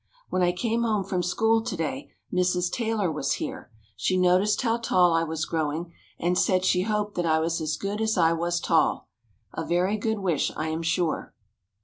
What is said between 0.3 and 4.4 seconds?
I came home from school to day Mrs. Taylor was here. She